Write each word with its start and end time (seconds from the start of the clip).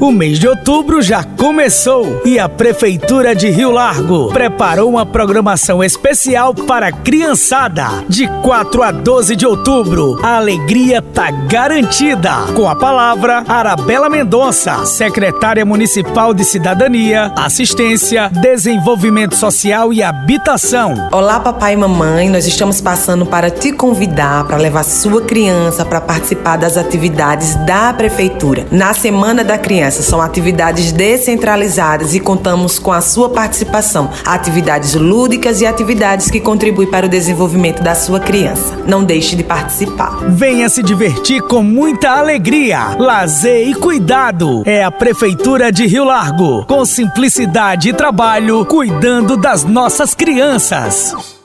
O 0.00 0.10
mês 0.10 0.38
de 0.38 0.48
outubro 0.48 1.02
já 1.02 1.22
começou 1.22 2.22
e 2.24 2.38
a 2.38 2.48
Prefeitura 2.48 3.34
de 3.34 3.50
Rio 3.50 3.70
Largo 3.70 4.32
preparou 4.32 4.88
uma 4.88 5.04
programação 5.04 5.84
especial 5.84 6.54
para 6.54 6.86
a 6.86 6.92
criançada. 6.92 8.02
De 8.08 8.26
4 8.40 8.82
a 8.82 8.92
12 8.92 9.36
de 9.36 9.44
outubro, 9.44 10.18
a 10.22 10.38
alegria 10.38 11.02
tá 11.02 11.30
garantida. 11.30 12.32
Com 12.56 12.66
a 12.66 12.74
palavra, 12.74 13.44
Arabela 13.46 14.08
Mendonça, 14.08 14.86
secretária 14.86 15.66
municipal 15.66 16.32
de 16.32 16.46
Cidadania, 16.46 17.30
Assistência, 17.36 18.30
Desenvolvimento 18.30 19.36
Social 19.36 19.92
e 19.92 20.02
Habitação. 20.02 21.10
Olá, 21.12 21.38
papai 21.38 21.74
e 21.74 21.76
mamãe, 21.76 22.30
nós 22.30 22.46
estamos 22.46 22.80
passando 22.80 23.26
para 23.26 23.50
te 23.50 23.70
convidar 23.70 24.46
para 24.46 24.56
levar 24.56 24.82
sua 24.82 25.20
criança 25.20 25.84
para 25.84 26.00
participar 26.00 26.56
das 26.56 26.78
atividades 26.78 27.54
da 27.66 27.92
Prefeitura. 27.92 28.66
Na 28.70 28.94
Semana 28.94 29.44
da 29.44 29.58
Criança, 29.58 29.89
são 29.94 30.20
atividades 30.20 30.92
descentralizadas 30.92 32.14
e 32.14 32.20
contamos 32.20 32.78
com 32.78 32.92
a 32.92 33.00
sua 33.00 33.28
participação. 33.28 34.10
Atividades 34.24 34.94
lúdicas 34.94 35.60
e 35.60 35.66
atividades 35.66 36.30
que 36.30 36.40
contribuem 36.40 36.88
para 36.88 37.06
o 37.06 37.08
desenvolvimento 37.08 37.82
da 37.82 37.94
sua 37.94 38.20
criança. 38.20 38.76
Não 38.86 39.04
deixe 39.04 39.36
de 39.36 39.44
participar. 39.44 40.30
Venha 40.30 40.68
se 40.68 40.82
divertir 40.82 41.42
com 41.42 41.62
muita 41.62 42.10
alegria, 42.10 42.96
lazer 42.98 43.68
e 43.68 43.74
cuidado. 43.74 44.62
É 44.66 44.84
a 44.84 44.90
Prefeitura 44.90 45.70
de 45.72 45.86
Rio 45.86 46.04
Largo, 46.04 46.64
com 46.66 46.84
simplicidade 46.84 47.88
e 47.88 47.92
trabalho, 47.92 48.64
cuidando 48.66 49.36
das 49.36 49.64
nossas 49.64 50.14
crianças. 50.14 51.38